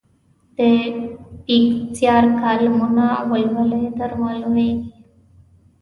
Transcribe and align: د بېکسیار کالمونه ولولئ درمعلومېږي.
د 0.57 0.59
بېکسیار 1.45 2.23
کالمونه 2.41 3.05
ولولئ 3.29 3.85
درمعلومېږي. 3.99 4.89